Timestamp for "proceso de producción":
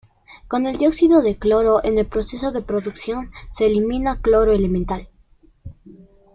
2.07-3.29